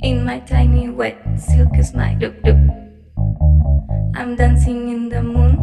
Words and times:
In 0.00 0.24
my 0.24 0.38
tiny 0.38 0.88
wet 0.88 1.18
silk 1.36 1.76
is 1.76 1.92
my 1.92 2.14
look 2.20 2.34
look. 2.44 2.56
I'm 4.14 4.36
dancing 4.36 4.88
in 4.90 5.08
the 5.08 5.20
moon, 5.20 5.58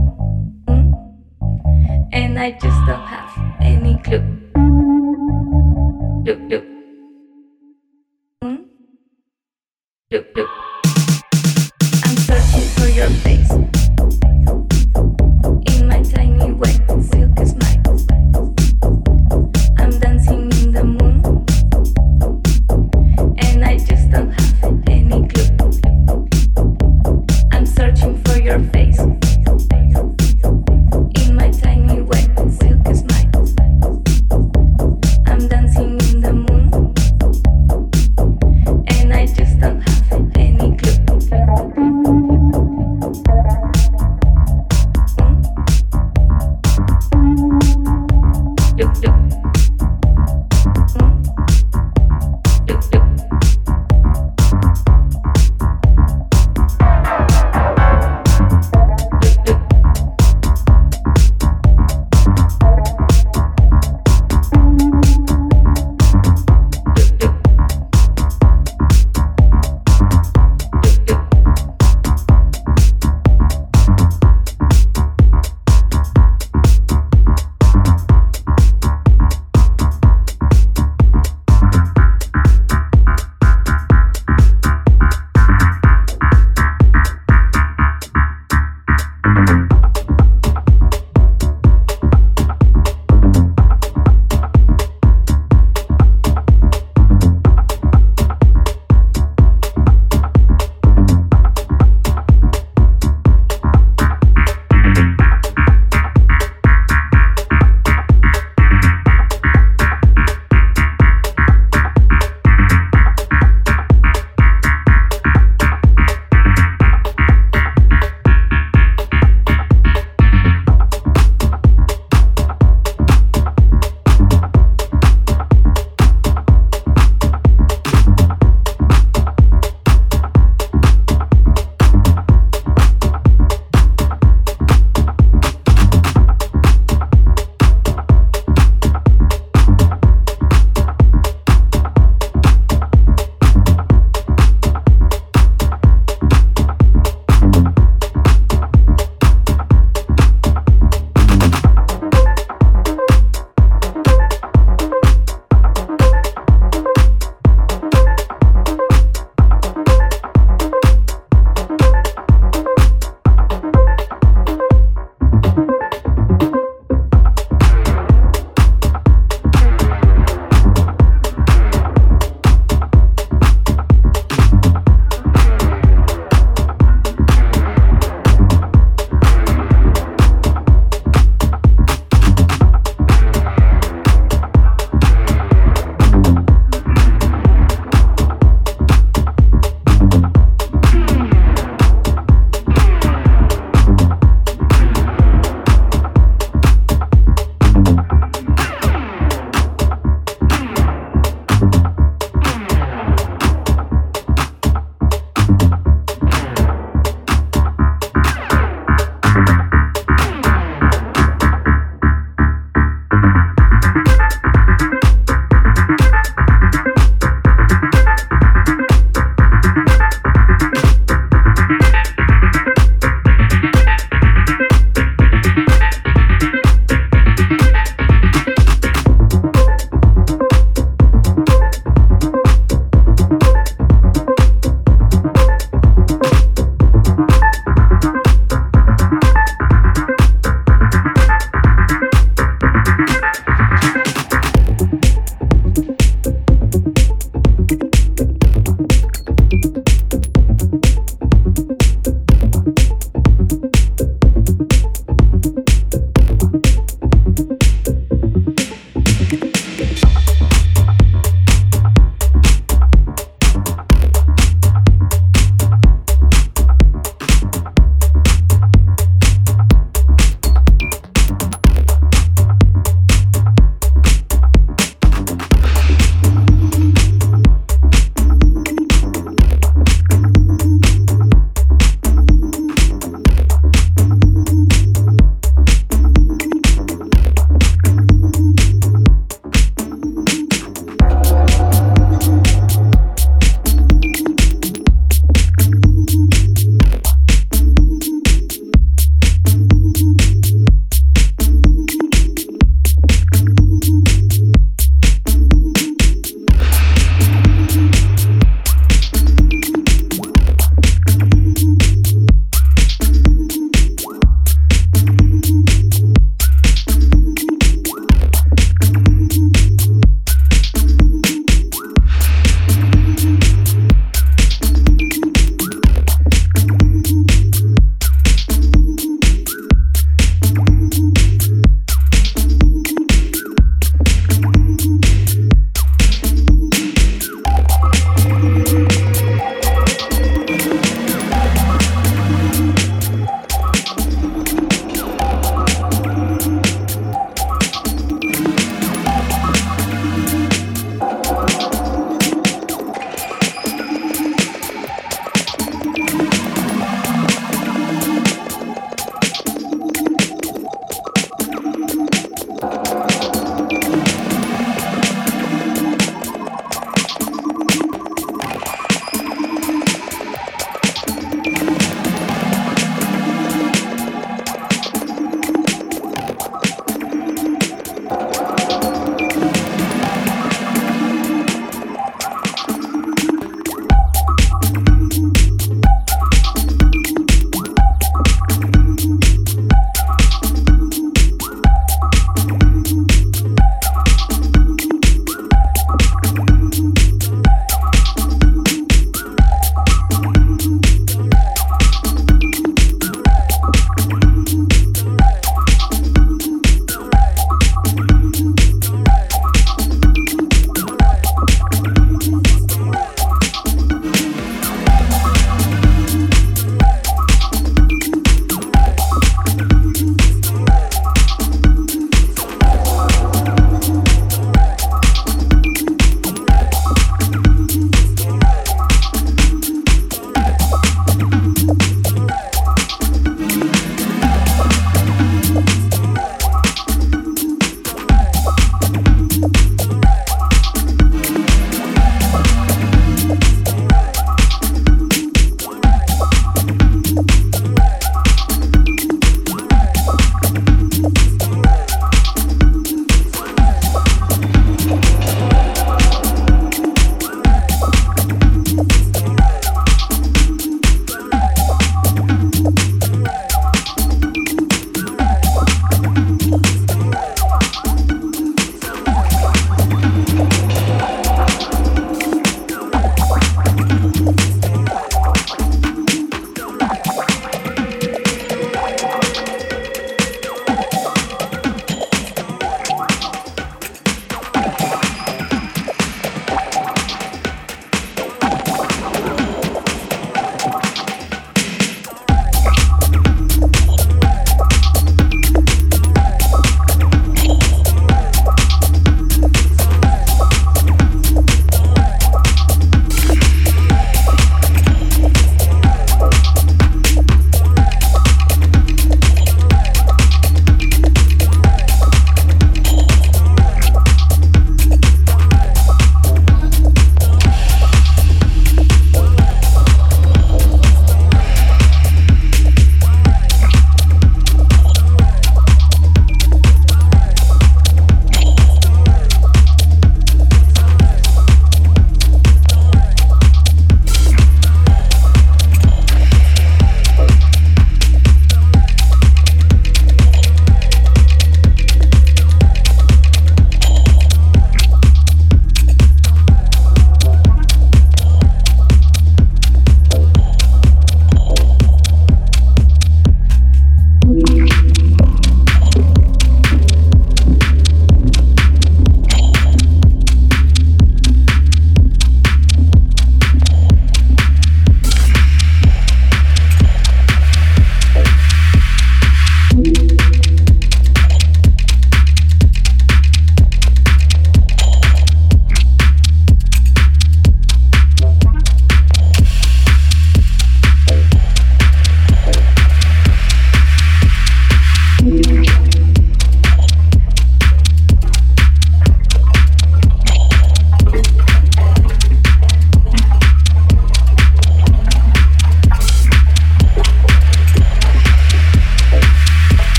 moon, 0.68 0.92
and 2.12 2.38
I 2.38 2.52
just 2.52 2.80
don't 2.86 3.08
have 3.08 3.32
any 3.62 3.96
clue. 4.04 4.28
Look 6.26 6.40
look. 6.52 6.66
Moon. 8.44 8.66
Look 10.12 10.28
look. 10.36 10.45